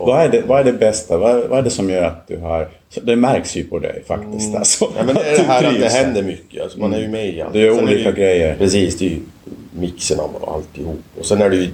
Vad, 0.00 0.20
är 0.24 0.28
det, 0.28 0.42
vad 0.46 0.60
är 0.60 0.64
det 0.64 0.72
bästa? 0.72 1.18
Vad, 1.18 1.48
vad 1.48 1.58
är 1.58 1.62
det 1.62 1.70
som 1.70 1.90
gör 1.90 2.02
att 2.02 2.28
du 2.28 2.36
har... 2.38 2.68
Det 3.02 3.16
märks 3.16 3.56
ju 3.56 3.64
på 3.64 3.78
dig 3.78 4.02
faktiskt. 4.06 4.54
Alltså, 4.54 4.84
Mm. 4.84 4.96
Ja, 4.98 5.04
men 5.04 5.14
det 5.14 5.20
är 5.30 5.32
du 5.36 5.38
det 5.38 5.44
här 5.52 5.64
att 5.64 5.80
det 5.80 5.88
händer 5.88 6.22
mycket. 6.22 6.62
Alltså, 6.62 6.78
man 6.80 6.92
är 6.94 6.98
ju 7.00 7.08
med 7.08 7.34
i 7.34 7.40
allt. 7.42 7.52
Det 7.52 7.66
är 7.68 7.74
Sen 7.74 7.84
olika 7.84 8.08
ju, 8.10 8.16
grejer. 8.16 8.56
Precis, 8.56 8.98
det 8.98 9.06
är 9.06 9.10
ju 9.10 9.20
mixen 9.72 10.20
av 10.20 10.54
alltihop. 10.54 10.98
Och 11.18 11.26
sen 11.26 11.42
är 11.42 11.50
det 11.50 11.56
ju 11.56 11.68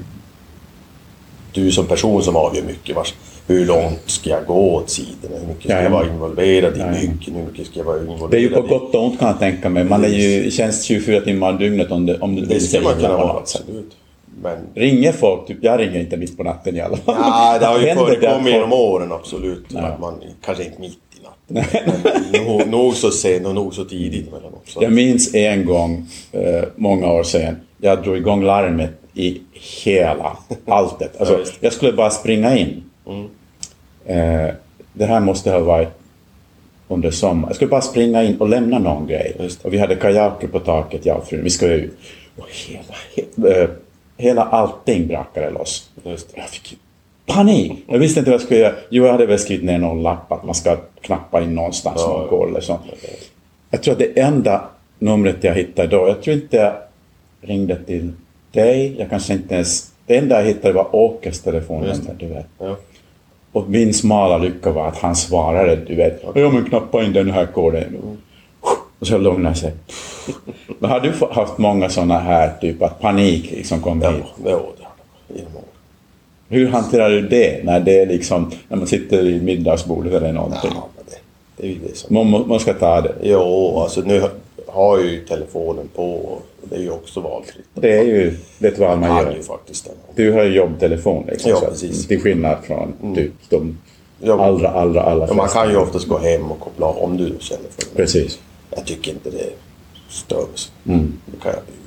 du 1.53 1.71
som 1.73 1.87
person 1.87 2.23
som 2.23 2.37
avgör 2.37 2.63
mycket. 2.63 2.97
Vars, 2.97 3.15
hur 3.47 3.67
långt 3.67 4.01
ska 4.07 4.31
jag 4.31 4.47
gå 4.47 4.75
åt 4.75 4.91
sidorna? 4.91 5.37
Hur 5.41 5.47
mycket 5.47 5.65
ska 5.65 5.83
jag 5.83 5.91
vara 5.91 6.07
involverad 6.07 6.77
i 6.77 6.79
Jajamän. 6.79 7.01
mycket? 7.01 7.35
Hur 7.35 7.43
mycket 7.43 7.67
ska 7.67 7.79
jag 7.79 7.85
vara 7.85 7.99
involverad 8.01 8.31
Det 8.31 8.37
är 8.37 8.41
ju 8.41 8.49
på 8.51 8.63
gott 8.63 8.95
och 8.95 9.05
ont 9.05 9.19
kan 9.19 9.29
jag 9.29 9.39
tänka 9.39 9.69
mig. 9.69 9.85
Man 9.85 10.05
är 10.05 10.09
ju 10.09 10.45
i 10.45 10.51
tjänst 10.51 10.85
24 10.85 11.21
timmar 11.21 11.51
om 11.51 11.59
dygnet 11.59 11.91
om, 11.91 12.07
det, 12.07 12.19
om 12.19 12.35
du 12.37 12.43
Det 12.43 12.61
ska 12.61 12.81
man 12.81 12.95
kunna 12.95 13.17
vara, 13.17 13.39
absolut. 13.39 13.97
Men 14.43 14.57
Ringer 14.75 15.13
folk? 15.13 15.47
Typ, 15.47 15.59
jag 15.61 15.81
ringer 15.81 16.01
inte 16.01 16.17
mitt 16.17 16.37
på 16.37 16.43
natten 16.43 16.77
i 16.77 16.81
alla 16.81 16.97
fall. 16.97 17.15
ja, 17.19 17.59
det 17.61 17.67
har 17.67 17.79
ju 17.81 17.87
förekommit 17.95 18.53
genom 18.53 18.73
åren, 18.73 19.13
absolut. 19.13 19.65
Ja. 19.69 19.81
Att 19.81 20.01
man, 20.01 20.15
kanske 20.45 20.65
inte 20.65 20.81
mitt 20.81 20.99
i 21.21 21.53
natten. 21.55 21.83
men 22.33 22.45
nog, 22.47 22.69
nog 22.69 22.95
så 22.95 23.11
sent 23.11 23.47
och 23.47 23.55
nog 23.55 23.75
så 23.75 23.85
tidigt 23.85 24.29
emellanåt. 24.29 24.63
Så. 24.67 24.83
Jag 24.83 24.93
minns 24.93 25.35
en 25.35 25.67
gång, 25.67 26.07
eh, 26.33 26.63
många 26.77 27.13
år 27.13 27.23
sedan, 27.23 27.57
jag 27.81 28.03
drog 28.03 28.17
igång 28.17 28.45
larmet 28.45 28.91
i 29.15 29.41
hela 29.85 30.37
alltet. 30.67 31.21
Alltså, 31.21 31.39
Ja, 31.39 31.45
jag 31.61 31.73
skulle 31.73 31.93
bara 31.93 32.11
springa 32.11 32.57
in. 32.59 32.83
Mm. 33.07 33.29
Eh, 34.05 34.55
det 34.93 35.05
här 35.05 35.21
måste 35.21 35.51
ha 35.51 35.59
varit 35.59 35.89
under 36.89 37.11
sommaren. 37.11 37.49
Jag 37.49 37.57
skulle 37.57 37.71
bara 37.71 37.81
springa 37.81 38.23
in 38.23 38.41
och 38.41 38.49
lämna 38.49 38.79
någon 38.79 39.07
grej. 39.07 39.37
Just. 39.41 39.65
Och 39.65 39.73
vi 39.73 39.79
hade 39.79 39.95
kajaker 39.95 40.49
på 40.49 40.61
taket, 40.61 41.07
jag 41.07 41.17
och 41.17 41.29
frun. 41.29 41.45
Vi 41.45 41.51
skulle 41.51 41.75
ut. 41.75 41.99
Och 42.37 42.49
hela, 42.51 42.95
he, 43.17 43.63
eh, 43.63 43.69
hela 44.17 44.43
allting 44.43 45.07
brakade 45.07 45.51
loss. 45.51 45.91
Just. 46.05 46.31
Jag 46.35 46.49
fick 46.49 46.79
panik. 47.27 47.85
Jag 47.87 47.99
visste 47.99 48.21
inte 48.21 48.31
vad 48.31 48.41
jag 48.41 48.47
skulle 48.47 48.61
göra. 48.61 48.75
Jo, 48.91 49.05
jag 49.05 49.13
hade 49.13 49.27
väl 49.27 49.39
skrivit 49.39 49.65
ner 49.65 49.79
någon 49.79 50.03
lapp 50.03 50.33
att 50.33 50.45
man 50.45 50.55
ska 50.55 50.77
knappa 51.01 51.43
in 51.43 51.55
någonstans 51.55 52.01
Ja, 52.01 52.09
någon 52.09 52.29
koll 52.29 52.49
eller 52.49 52.61
så. 52.61 52.79
Jag 53.71 53.83
tror 53.83 53.93
att 53.93 53.99
det 53.99 54.21
enda 54.21 54.69
numret 54.99 55.45
jag 55.45 55.55
hittade 55.55 55.89
då, 55.89 56.09
jag 56.09 56.23
tror 56.23 56.37
inte 56.37 56.57
jag 56.57 56.75
ringde 57.41 57.77
till 57.85 58.13
dig. 58.53 58.95
Jag 58.99 59.11
kanske 59.11 59.33
inte 59.33 59.55
ens... 59.55 59.93
Det 60.07 60.17
enda 60.17 60.41
jag 60.41 60.47
hittade 60.47 60.75
var 60.75 60.97
Åkes 60.97 61.43
telefonnummer, 61.43 62.15
du 62.19 62.27
vet. 62.27 62.47
Ja. 62.59 62.77
Och 63.53 63.71
min 63.71 63.95
smala 63.95 64.39
lycka 64.39 64.71
var 64.71 64.89
att 64.89 64.99
han 64.99 65.17
svarade, 65.17 65.77
du 65.77 65.95
vet. 65.95 66.23
Ja, 66.35 66.51
men 66.51 66.65
knappa 66.65 67.03
in 67.05 67.13
den 67.13 67.31
här 67.31 67.47
koden. 67.47 67.97
Och 68.99 69.07
så 69.07 69.19
lugnade 69.19 69.49
jag 69.49 69.57
sig. 69.57 69.73
Men 70.79 70.91
har 70.91 71.01
du 71.01 71.13
haft 71.31 71.59
många 71.59 71.89
sådana 71.89 72.19
här, 72.19 72.53
typ 72.61 72.83
att 72.83 73.01
panik 73.01 73.51
liksom 73.51 73.81
kom 73.81 74.03
Ja, 74.03 74.11
hit? 74.11 74.25
har 74.45 74.53
det. 74.79 75.43
Hur 76.49 76.69
hanterar 76.69 77.11
du 77.11 77.21
det 77.29 77.65
när 77.65 77.81
det 77.81 77.99
är 78.01 78.07
liksom, 78.07 78.51
när 78.69 78.77
man 78.77 78.87
sitter 78.87 79.23
vid 79.23 79.43
middagsbordet 79.45 80.13
eller 80.13 80.33
någonting? 80.33 80.71
Ja, 80.75 80.89
det, 81.09 81.17
Det 81.57 81.67
är 81.67 81.71
ju 81.71 81.79
det 81.89 81.97
som... 81.97 82.15
Man, 82.31 82.49
man 82.49 82.61
ska 82.61 82.75
ta 82.75 83.01
det. 83.01 83.15
Jo, 83.23 83.79
alltså 83.81 84.01
nu 84.01 84.23
har 84.67 84.99
jag 84.99 85.07
ju 85.07 85.25
telefonen 85.25 85.89
på 85.95 86.37
det 86.65 86.77
är 86.77 86.81
ju 86.81 86.91
också 86.91 87.21
valfritt. 87.21 87.67
Det 87.75 87.99
är 87.99 88.03
ju 88.03 88.37
det 88.59 88.67
är 88.67 88.73
ett 88.73 88.79
val 88.79 88.99
man 88.99 89.17
gör. 89.17 89.37
ju 89.37 89.43
faktiskt 89.43 89.85
den. 89.85 89.95
Du 90.15 90.33
har 90.33 90.43
ju 90.43 90.57
jobbtelefon 90.57 91.27
liksom. 91.29 91.51
Ja, 91.51 91.61
precis. 91.61 92.07
Till 92.07 92.21
skillnad 92.21 92.57
från 92.65 93.15
typ 93.15 93.33
de 93.49 93.77
allra, 94.27 94.69
allra, 94.69 95.03
allra 95.03 95.27
Ja, 95.29 95.35
man 95.35 95.49
kan 95.49 95.71
ju 95.71 95.77
oftast 95.77 96.09
gå 96.09 96.19
hem 96.19 96.53
och 96.53 96.61
koppla 96.61 96.87
av 96.87 96.99
om 96.99 97.17
du 97.17 97.35
känner 97.39 97.69
för 97.71 97.85
det. 97.91 97.97
Precis. 97.97 98.39
Jag 98.71 98.87
tycker 98.87 99.11
inte 99.11 99.31
det 99.31 99.51
stör 100.09 100.37
mig. 100.37 100.97
Mm. 100.97 101.13
Det 101.27 101.43
kan 101.43 101.53
jag 101.53 101.63
bjuda. 101.67 101.83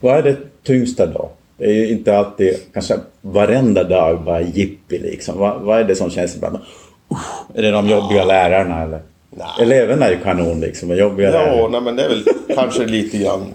Vad 0.00 0.18
är 0.18 0.22
det 0.22 0.36
tyngsta 0.62 1.06
då? 1.06 1.30
Det 1.56 1.64
är 1.64 1.72
ju 1.72 1.88
inte 1.88 2.18
alltid, 2.18 2.56
kanske 2.72 2.94
varenda 3.20 3.84
dag 3.84 4.24
bara 4.24 4.40
jippi 4.40 4.98
liksom. 4.98 5.38
Vad, 5.38 5.60
vad 5.60 5.80
är 5.80 5.84
det 5.84 5.94
som 5.94 6.10
känns 6.10 6.36
ibland? 6.36 6.56
Uh, 6.56 7.18
är 7.54 7.62
det 7.62 7.70
de 7.70 7.88
jobbiga 7.88 8.24
lärarna 8.24 8.82
eller? 8.82 9.02
Nej. 9.36 9.46
Eleverna 9.60 10.06
är 10.06 10.10
ju 10.10 10.18
kanon 10.22 10.60
liksom, 10.60 10.88
men 10.88 10.98
jobbiga 10.98 11.30
Ja, 11.46 11.68
nej, 11.68 11.80
men 11.80 11.96
det 11.96 12.02
är 12.04 12.08
väl 12.08 12.24
kanske 12.54 12.86
lite 12.86 13.18
grann 13.18 13.54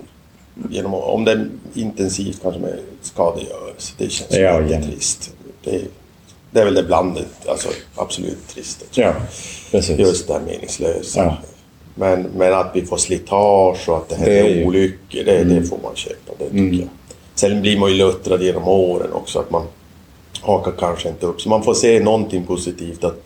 genom, 0.70 0.94
om 0.94 1.26
det 1.26 1.32
är 1.32 1.50
intensivt 1.74 2.40
kanske 2.42 2.62
med 2.62 2.80
skadegörelse. 3.02 3.94
Det 3.98 4.12
känns 4.12 4.32
Ja, 4.38 4.58
väldigt 4.58 4.84
trist. 4.92 5.34
Det, 5.64 5.82
det 6.52 6.60
är 6.62 6.66
väl 6.66 6.74
det 6.74 6.84
bland 6.84 7.16
det 7.16 7.50
alltså, 7.52 7.70
absolut 7.96 8.48
trista. 8.48 8.86
Ja, 8.92 9.14
precis. 9.72 10.00
Just 10.00 10.28
det 10.28 10.34
här 10.34 10.42
meningslösa. 10.42 11.24
Ja. 11.24 11.38
Men, 11.96 12.22
men 12.36 12.54
att 12.54 12.72
vi 12.74 12.86
får 12.86 12.98
slitage 12.98 13.90
och 13.90 13.98
att 13.98 14.10
det 14.10 14.16
händer 14.16 14.44
ju- 14.50 14.54
Mm. 14.56 14.68
olyckor, 14.68 15.24
det, 15.26 15.44
det 15.44 15.64
får 15.64 15.78
man 15.84 15.96
köpa. 15.96 16.32
Det 16.40 16.50
tycker 16.50 16.80
jag. 16.80 16.88
Sen 17.36 17.62
blir 17.62 17.80
man 17.80 17.90
ju 17.92 17.96
luttrad 17.98 18.42
genom 18.44 18.68
åren 18.68 19.14
också. 19.14 19.40
Att 19.40 19.52
man 19.52 19.64
hakar 20.42 20.72
kanske 20.80 21.10
inte 21.10 21.26
upp. 21.26 21.42
Så 21.42 21.50
man 21.50 21.64
får 21.64 21.74
se 21.74 22.00
någonting 22.00 22.44
positivt. 22.46 23.04
Att, 23.04 23.22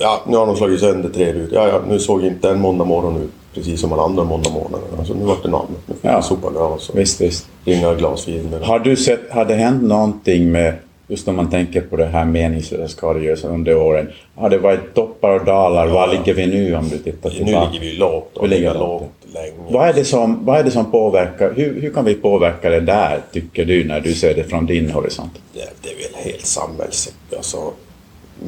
ja, 0.00 0.20
nu 0.26 0.36
har 0.36 0.46
de 0.46 0.56
slagit 0.56 0.80
sönder 0.80 1.08
tre 1.08 1.32
rutor. 1.32 1.54
Ja, 1.58 1.68
ja, 1.68 1.80
nu 1.88 1.98
såg 1.98 2.24
inte 2.24 2.50
en 2.50 2.60
måndag 2.60 2.84
morgon 2.84 3.16
ut 3.22 3.30
precis 3.54 3.80
som 3.80 3.92
alla 3.92 4.02
andra 4.02 4.24
måndag 4.24 4.50
morgonar. 4.50 4.80
Alltså, 4.98 5.14
nu 5.14 5.24
vart 5.24 5.42
det 5.42 5.48
något 5.48 5.60
annat. 5.68 5.80
Nu 5.86 5.94
får 6.02 6.10
Ja. 6.10 6.22
sopa 6.22 6.50
glas 6.50 6.88
och 6.88 6.98
Visst, 6.98 7.20
visst. 7.20 7.46
ringa 7.64 7.94
glasfiender. 7.94 8.60
Har 8.60 8.78
du 8.78 8.96
sett, 8.96 9.20
har 9.30 9.44
det 9.44 9.54
hänt 9.54 9.82
någonting 9.82 10.52
med, 10.52 10.74
just 11.08 11.28
om 11.28 11.36
man 11.36 11.50
tänker 11.50 11.80
på 11.80 11.96
det 11.96 12.06
här 12.06 12.24
meningslösa 12.24 12.88
skadegörelsen 12.88 13.50
under 13.50 13.76
åren. 13.76 14.08
Har 14.34 14.50
det 14.50 14.58
varit 14.58 14.94
toppar 14.94 15.38
och 15.40 15.44
dalar? 15.44 15.86
Var 15.86 16.08
ligger 16.08 16.34
vi 16.34 16.46
nu 16.46 16.76
om 16.76 16.88
du 16.88 16.98
tittar 16.98 17.30
Nu 17.30 17.36
tillbaka? 17.36 17.70
ligger 17.70 17.84
vi 17.84 17.92
lågt. 17.92 18.36
och 18.36 18.44
Vi 18.44 18.48
ligger 18.48 18.74
lågt. 18.74 19.10
länge. 19.34 19.52
Vad 19.70 19.88
är 19.88 19.92
det 19.92 20.04
som, 20.04 20.44
vad 20.44 20.58
är 20.58 20.64
det 20.64 20.70
som 20.70 20.90
påverkar, 20.90 21.52
hur, 21.56 21.80
hur 21.80 21.90
kan 21.90 22.04
vi 22.04 22.14
påverka 22.14 22.70
det 22.70 22.80
där, 22.80 23.20
tycker 23.32 23.64
du, 23.64 23.84
när 23.84 24.00
du 24.00 24.14
ser 24.14 24.34
det 24.34 24.44
från 24.44 24.66
din 24.66 24.90
horisont? 24.90 25.32
Ja, 25.52 25.64
det 25.82 25.88
är 25.88 25.94
väl 25.96 26.32
helt 26.32 26.46
samhälls... 26.46 27.12
Alltså, 27.36 27.58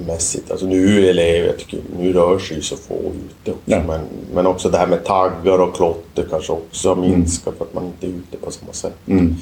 mässigt. 0.07 0.51
Alltså 0.51 0.67
nu 0.67 1.05
är 1.07 1.11
elever, 1.11 1.47
jag 1.47 1.59
tycker, 1.59 1.81
nu 1.99 2.13
rör 2.13 2.39
sig 2.39 2.57
ju 2.57 2.63
så 2.63 2.77
få 2.77 2.95
ute 2.95 3.51
också. 3.51 3.61
Ja. 3.65 3.83
Men, 3.87 4.01
men 4.35 4.47
också 4.47 4.69
det 4.69 4.79
här 4.79 4.87
med 4.87 5.05
taggar 5.05 5.59
och 5.59 5.77
klotter 5.77 6.27
kanske 6.31 6.53
också 6.53 6.89
har 6.89 6.97
minskat 6.97 7.55
för 7.59 7.65
att 7.65 7.75
man 7.75 7.85
inte 7.85 8.07
är 8.07 8.11
ute 8.11 8.37
på 8.45 8.51
samma 8.51 8.73
sätt. 8.73 8.95
Mm. 9.07 9.37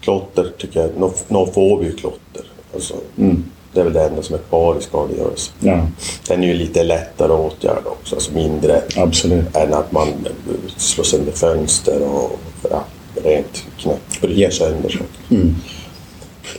Klotter 0.00 0.52
tycker 0.58 0.80
jag, 0.80 0.90
nå 0.98 1.12
nå 1.28 1.46
får 1.46 1.78
vi 1.78 1.86
ju 1.86 1.92
klotter. 1.96 2.42
Alltså, 2.74 2.94
Mm. 3.18 3.44
Det 3.74 3.80
är 3.80 3.84
väl 3.84 3.92
det 3.92 4.02
enda 4.04 4.22
som 4.22 4.34
är 4.34 4.38
kvar 4.38 4.76
i 4.78 4.82
skadegörelse. 4.82 5.52
Ja, 5.60 5.86
Den 6.28 6.42
är 6.42 6.46
ju 6.48 6.54
lite 6.54 6.84
lättare 6.84 7.32
åtgärd 7.32 7.86
också, 7.86 8.14
alltså 8.14 8.32
mindre 8.32 8.82
absolut. 8.96 9.56
än 9.56 9.74
att 9.74 9.92
man 9.92 10.08
slår 10.76 11.04
sönder 11.04 11.32
fönster 11.32 12.02
och 12.02 12.38
ja, 12.70 12.84
rent 13.24 13.64
Ja. 13.78 14.50
sönder 14.50 14.88
saker. 14.88 15.06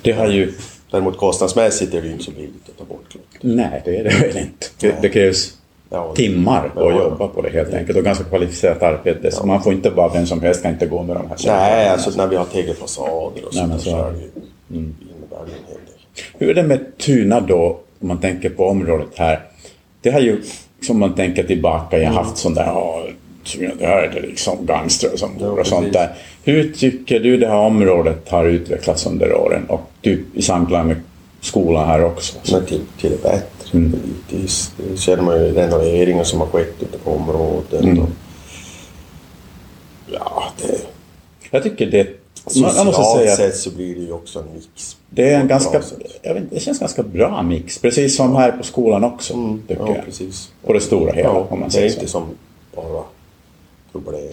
Det 0.02 0.12
har 0.12 0.28
ju, 0.28 0.54
Däremot 0.94 1.18
kostnadsmässigt 1.18 1.94
är 1.94 2.02
det 2.02 2.08
ju 2.08 2.14
inte 2.14 2.24
så 2.24 2.32
billigt 2.32 2.70
att 2.70 2.78
ta 2.78 2.84
bort 2.86 3.04
klotter. 3.12 3.40
nej 3.56 3.82
det 3.86 3.98
är 3.98 4.04
det 4.04 4.10
väl 4.10 4.38
inte. 4.38 4.66
Det, 4.80 4.96
det 5.02 5.10
krävs 5.10 5.54
Ja, 5.90 6.14
timmar 6.16 6.72
Ja, 6.76 6.88
att 6.90 6.96
ja. 6.96 7.04
jobba 7.04 7.28
på 7.28 7.42
det 7.42 7.50
helt 7.50 7.74
enkelt 7.74 7.98
och 7.98 8.04
ganska 8.04 8.24
kvalificerat 8.24 8.84
arbete. 8.84 9.32
Så 9.32 9.46
man 9.46 9.64
får 9.64 9.74
inte 9.74 9.90
bara, 9.92 10.14
vem 10.14 10.26
som 10.26 10.42
helst 10.42 10.62
kan 10.62 10.72
inte 10.72 10.86
gå 10.86 11.04
med 11.04 11.16
de 11.16 11.28
här 11.30 11.38
Nej, 11.46 11.90
alltså 11.90 12.12
när 12.18 12.28
vi 12.28 12.36
har 12.36 12.46
tegelfasader 12.46 13.46
och 13.48 13.54
sånt 13.54 13.82
så 13.82 13.90
så 13.90 13.98
är 13.98 14.12
det. 14.12 14.18
ju, 14.20 14.30
innebär 14.78 14.92
det 15.30 15.52
en 15.52 15.68
hel 15.68 15.76
del. 15.76 16.28
Hur 16.38 16.50
är 16.50 16.54
det 16.54 16.64
med 16.64 16.98
Tuna 16.98 17.40
då, 17.40 17.80
om 18.02 18.08
man 18.08 18.18
tänker 18.22 18.50
på 18.50 18.68
området 18.68 19.08
här? 19.16 19.40
Det 20.02 20.12
har 20.12 20.20
ju, 20.20 20.42
som 20.82 21.00
man 21.00 21.16
tänker 21.16 21.44
tillbaka, 21.44 21.98
jag 21.98 22.10
har 22.12 22.24
haft 22.24 22.38
sån 22.38 22.54
där, 22.54 22.66
ja, 22.66 23.04
det 23.80 23.86
här 23.86 24.04
är 24.04 24.12
det 24.14 24.22
liksom 24.28 24.66
gangstrar 24.66 25.12
som 25.16 25.38
bor 25.40 25.60
och 25.60 25.68
sånt 25.68 25.94
där. 25.94 26.10
Hur 26.44 26.74
tycker 26.74 27.20
du 27.20 27.38
det 27.38 27.48
här 27.48 27.56
området 27.58 28.30
har 28.30 28.46
utvecklats 28.46 29.06
under 29.06 29.34
åren 29.34 29.66
och 29.70 29.82
typ 30.02 30.20
i 30.34 30.42
samklang 30.42 30.88
med 30.88 31.02
skolan 31.42 31.88
här 31.88 32.06
också? 32.06 32.36
Men 32.52 32.66
till, 32.66 32.82
till 33.00 33.12
det 33.12 33.24
bättre. 33.24 33.44
Mm. 33.78 33.92
Politiskt. 33.92 34.72
Det 34.78 34.98
ser 34.98 35.18
man 35.18 35.36
ju 35.40 35.46
i 35.48 35.52
renoveringen 35.52 36.26
som 36.26 36.40
har 36.40 36.48
skett 36.48 36.74
ute 36.80 36.98
på 36.98 37.12
området. 37.12 37.82
Mm. 37.84 38.00
Och, 38.00 38.10
ja, 40.12 40.44
det, 40.62 40.78
Jag 41.52 41.64
tycker 41.64 41.86
det, 41.86 42.08
socialt 42.48 42.96
säga 42.96 43.32
att 43.32 43.38
sett 43.38 43.56
så 43.58 43.70
blir 43.72 43.96
det 43.96 44.02
ju 44.02 44.12
också 44.12 44.40
en 44.40 44.46
mix. 44.54 44.98
det 45.10 45.30
är 45.34 45.40
en 45.40 45.48
ganska, 45.48 45.82
jag 46.22 46.34
vet, 46.34 46.44
det 46.52 46.60
känns 46.60 46.80
ganska 46.80 47.04
bra 47.04 47.42
mix. 47.44 47.80
Precis 47.80 48.16
som 48.16 48.36
här 48.36 48.52
på 48.52 48.64
skolan 48.64 49.04
också, 49.04 49.34
Mm. 49.34 49.62
Ja, 49.68 49.76
jag. 49.80 50.06
precis. 50.06 50.52
På 50.66 50.74
det 50.74 50.80
stora 50.82 51.12
hela, 51.14 51.30
Ja, 51.30 51.48
om 51.50 51.60
man 51.60 51.70
det 51.70 51.80
är 51.80 51.86
inte 51.86 52.00
så. 52.00 52.08
som 52.08 52.24
bara. 52.76 53.04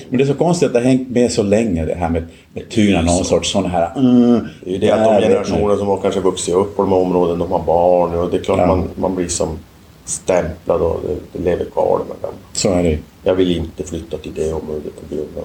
Men 0.09 0.19
det 0.19 0.25
är 0.25 0.26
så 0.26 0.35
konstigt 0.35 0.67
att 0.67 0.73
det 0.73 0.79
har 0.81 0.87
hängt 0.87 1.11
med 1.11 1.33
så 1.33 1.43
länge 1.43 1.85
det 1.85 1.95
här 1.95 2.09
med, 2.09 2.26
med 2.55 2.69
Tuna, 2.71 3.02
någon 3.02 3.25
sorts 3.25 3.52
sån 3.52 3.67
här... 3.71 3.93
Mm, 3.97 4.49
Det 4.64 4.71
är 4.71 4.73
ju 4.73 4.79
det 4.79 4.90
att 4.90 5.05
de 5.05 5.23
generationer 5.29 5.76
som 5.76 5.87
har 5.87 5.97
kanske 5.97 6.21
vuxit 6.21 6.55
upp 6.55 6.76
på 6.76 6.83
de 6.83 6.93
här 6.93 6.99
områdena, 6.99 7.38
de 7.38 7.52
har 7.52 7.62
barn 7.62 8.14
och 8.14 8.31
det 8.31 8.37
är 8.37 8.43
klart 8.43 8.59
Ja. 8.59 8.67
man, 8.67 8.88
man 8.95 9.14
blir 9.14 9.29
som 9.29 9.59
stämplad 10.05 10.81
och 10.81 11.00
det, 11.09 11.38
det 11.38 11.45
lever 11.45 11.64
kvar 11.64 11.99
de 11.99 12.12
här 12.14 12.21
gamla. 12.23 12.38
Så 12.52 12.69
är 12.73 12.83
det. 12.83 12.99
Jag 13.25 13.35
vill 13.35 13.57
inte 13.57 13.83
flytta 13.85 14.17
till 14.19 14.35
det 14.35 14.52
området 14.52 14.93
på 15.09 15.14
grund 15.14 15.29
av 15.37 15.45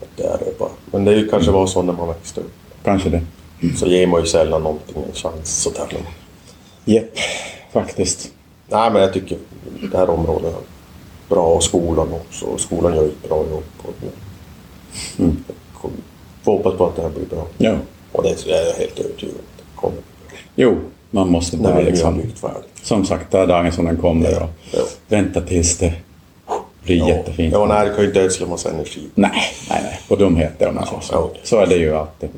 att 0.00 0.16
det 0.16 0.22
är 0.50 0.58
bara. 0.58 0.68
Men 0.90 1.04
det 1.04 1.12
är 1.12 1.16
ju 1.16 1.28
kanske 1.28 1.50
var 1.50 1.66
så 1.66 1.82
när 1.82 1.92
man 1.92 2.08
växte 2.08 2.40
upp. 2.40 2.52
Kanske 2.84 3.08
det. 3.10 3.20
Så 3.76 3.86
ger 3.86 4.06
man 4.06 4.20
ju 4.20 4.26
sällan 4.26 4.62
någonting 4.62 4.96
en 5.08 5.12
chans 5.14 5.62
sådär. 5.62 5.86
Japp, 6.84 7.04
faktiskt. 7.72 8.30
nej 8.68 8.90
men 8.92 9.02
jag 9.02 9.12
tycker 9.12 9.38
det 9.92 9.96
här 9.98 10.10
området 10.10 10.54
bra 11.28 11.46
och 11.46 11.62
skolan 11.62 12.08
också. 12.12 12.46
Och 12.46 12.60
skolan 12.60 12.94
gör 12.96 13.04
ett 13.06 13.28
bra 13.28 13.38
jobb 13.50 13.62
det. 14.00 15.22
Mm. 15.22 15.36
Jag 15.82 15.90
får 16.42 16.52
hoppas 16.52 16.74
på 16.74 16.86
att 16.86 16.96
det 16.96 17.02
här 17.02 17.08
blir 17.10 17.26
bra. 17.26 17.46
Ja. 17.58 17.74
Och 18.12 18.22
det 18.22 18.28
är 18.46 18.66
jag 18.66 18.74
helt 18.74 18.98
övertygad 18.98 19.34
om 19.34 19.42
det 19.56 19.80
kommer. 19.80 19.98
Jo, 20.54 20.76
man 21.10 21.28
måste 21.28 21.56
När 21.56 21.62
bara 21.62 21.74
har 21.74 21.82
liksom, 21.82 22.22
som 22.82 23.04
sagt, 23.04 23.30
ta 23.30 23.46
dagen 23.46 23.72
som 23.72 23.84
den 23.84 23.96
kommer 23.96 24.42
och 24.42 24.48
Ja. 24.72 24.80
vänta 25.08 25.40
tills 25.40 25.78
det 25.78 25.92
blir 26.84 27.08
jättefint. 27.08 27.52
Ja, 27.52 27.66
nej, 27.66 27.88
det 27.88 27.94
kan 27.94 28.00
ju 28.02 28.06
inte 28.08 28.20
ödsla 28.20 28.46
massa 28.46 28.70
energi. 28.70 29.00
Nej, 29.14 29.30
nej, 29.70 29.80
nej. 29.82 30.00
På 30.08 30.16
dumheter 30.16 30.68
om 30.68 30.74
man 30.74 30.84
säger 30.86 30.98
Ja, 30.98 31.02
så. 31.02 31.30
ja. 31.34 31.40
Så 31.42 31.56
är 31.58 31.66
det 31.66 31.76
ju 31.76 31.94
alltid. 31.96 32.28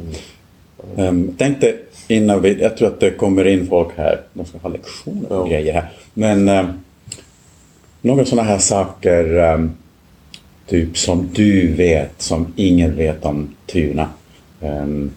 Um, 0.96 1.34
tänkte 1.38 1.74
innan 2.08 2.42
vi, 2.42 2.60
jag 2.62 2.76
tror 2.76 2.88
att 2.88 3.00
det 3.00 3.10
kommer 3.10 3.46
in 3.46 3.66
folk 3.66 3.88
här, 3.96 4.20
de 4.32 4.44
ska 4.46 4.58
ha 4.58 4.68
lektioner 4.68 5.32
och 5.32 5.46
Ja. 5.46 5.50
grejer 5.50 5.72
här. 5.74 5.90
Men 6.14 6.48
um, 6.48 6.66
några 8.00 8.24
sådana 8.24 8.48
här 8.48 8.58
saker, 8.58 9.52
um, 9.54 9.70
typ 10.66 10.98
som 10.98 11.28
du 11.32 11.74
vet, 11.74 12.22
som 12.22 12.52
ingen 12.56 12.96
vet 12.96 13.24
om 13.24 13.54
Tuna. 13.66 14.08
Um, 14.60 15.10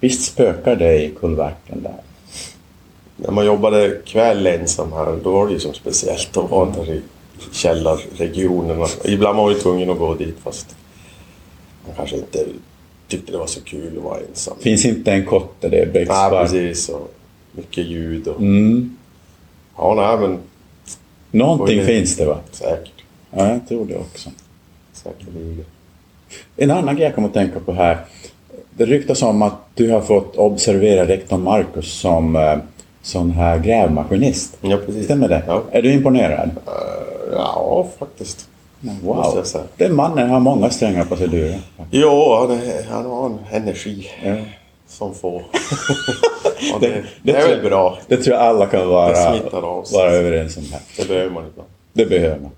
visst 0.00 0.32
spökar 0.32 0.76
det 0.76 1.02
i 1.04 1.10
kulverten 1.20 1.82
där? 1.82 2.00
När 3.16 3.30
man 3.30 3.46
jobbade 3.46 3.96
kväll 4.04 4.46
ensam 4.46 4.92
här, 4.92 5.18
då 5.24 5.32
var 5.32 5.46
det 5.46 5.52
ju 5.52 5.60
som 5.60 5.74
speciellt 5.74 6.36
att 6.36 6.50
vara 6.50 6.70
där 6.70 6.90
i 6.90 7.02
källarregionerna. 7.52 8.86
Ibland 9.04 9.36
var 9.36 9.44
man 9.44 9.54
ju 9.54 9.60
tvungen 9.60 9.90
att 9.90 9.98
gå 9.98 10.14
dit 10.14 10.36
fast 10.42 10.76
man 11.86 11.96
kanske 11.96 12.16
inte 12.16 12.46
tyckte 13.08 13.32
det 13.32 13.38
var 13.38 13.46
så 13.46 13.60
kul 13.60 13.98
att 13.98 14.04
vara 14.04 14.18
ensam. 14.28 14.56
Finns 14.60 14.84
inte 14.84 15.12
en 15.12 15.26
kotte, 15.26 15.68
det 15.68 15.78
är 15.78 15.84
Nej, 15.86 15.92
becksvart. 15.92 16.32
precis. 16.32 16.88
Och 16.88 17.14
mycket 17.52 17.84
ljud 17.86 18.28
och... 18.28 18.40
Mm. 18.40 18.96
Ja, 19.76 19.94
nej, 19.94 20.28
men 20.28 20.38
Någonting 21.30 21.78
det- 21.78 21.84
finns 21.86 22.16
det 22.16 22.24
va? 22.24 22.38
säkert. 22.52 22.92
Ja, 23.30 23.48
jag 23.48 23.68
tror 23.68 23.86
det 23.86 23.96
också. 23.96 24.30
Säkerligen. 24.92 25.64
En 26.56 26.70
annan 26.70 26.94
grej 26.96 27.04
jag 27.04 27.14
kommer 27.14 27.28
att 27.28 27.34
tänka 27.34 27.60
på 27.60 27.72
här. 27.72 27.98
Det 28.70 28.84
ryktas 28.86 29.22
om 29.22 29.42
att 29.42 29.54
du 29.74 29.90
har 29.90 30.00
fått 30.00 30.36
observera 30.36 31.06
rektor 31.08 31.38
Marcus 31.38 31.92
som 31.92 32.36
eh, 32.36 32.56
sån 33.02 33.30
här 33.30 33.58
grävmaskinist. 33.58 34.56
Ja, 34.60 34.76
precis. 34.86 35.04
Stämmer 35.04 35.28
det? 35.28 35.42
Ja. 35.46 35.62
Är 35.70 35.82
du 35.82 35.92
imponerad? 35.92 36.50
Ja, 37.32 37.86
faktiskt. 37.98 38.48
Wow. 39.02 39.44
Den 39.76 39.94
mannen 39.96 40.30
har 40.30 40.40
många 40.40 40.70
strängar 40.70 41.04
på 41.04 41.16
sig 41.16 41.28
han, 42.48 42.50
är, 42.58 42.84
han 42.90 43.06
har 43.06 43.26
en 43.26 43.38
energi 43.50 44.06
Ja. 44.24 44.36
Som 44.90 45.14
få. 45.14 45.42
Det, 46.80 46.88
det, 46.88 47.02
det 47.22 47.32
är 47.32 47.40
tror 47.40 47.56
väl 47.56 47.64
bra. 47.64 47.98
Det 48.08 48.16
tror 48.16 48.36
jag 48.36 48.44
alla 48.44 48.66
kan 48.66 48.88
vara, 48.88 49.38
vara 49.92 50.10
överens 50.10 50.56
om 50.56 50.62
här. 50.72 50.80
Det 50.96 51.08
behöver 51.08 51.30
man 51.30 51.44
ibland. 51.46 51.68
Det 51.92 52.06
behöver 52.06 52.38
man. 52.38 52.50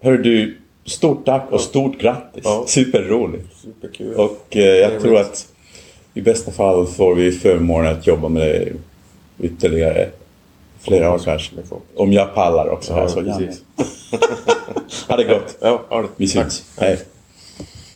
Hör 0.00 0.18
du, 0.18 0.58
stort 0.84 1.24
tack 1.26 1.46
och 1.50 1.60
stort 1.60 1.98
grattis. 2.00 2.42
Ja. 2.44 2.64
Superroligt. 2.66 3.48
Superkul. 3.62 4.14
Och 4.14 4.46
eh, 4.50 4.62
jag 4.62 5.00
tror 5.00 5.20
att 5.20 5.46
i 6.14 6.20
bästa 6.20 6.50
fall 6.52 6.86
får 6.86 7.14
vi 7.14 7.32
förmånen 7.32 7.92
att 7.92 8.06
jobba 8.06 8.28
med 8.28 8.42
det 8.42 8.72
ytterligare 9.46 10.08
flera 10.80 11.14
år 11.14 11.18
kanske. 11.18 11.54
Om 11.96 12.12
jag 12.12 12.34
pallar 12.34 12.68
också. 12.68 12.94
här, 12.94 13.00
Ja, 13.02 13.08
så 13.08 13.22
precis. 13.22 13.62
Ha 15.08 15.16
det 15.16 15.24
gott. 15.24 15.56
Ja, 15.60 15.82
ha 15.88 16.02
det. 16.02 16.08
Vi 16.16 16.28
Tack. 16.28 16.42
syns. 16.44 16.64
Hej. 16.78 16.98